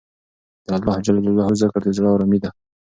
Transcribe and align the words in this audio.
د 0.65 0.67
اللهﷻ 0.77 1.53
ذکر 1.61 1.81
د 1.83 1.87
زړه 1.97 2.09
ارامي 2.13 2.39
ده. 2.43 2.49